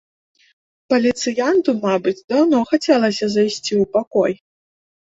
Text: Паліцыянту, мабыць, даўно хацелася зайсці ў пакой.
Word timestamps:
Паліцыянту, 0.93 1.75
мабыць, 1.85 2.17
даўно 2.35 2.65
хацелася 2.73 3.25
зайсці 3.37 3.73
ў 3.81 3.85
пакой. 3.97 4.33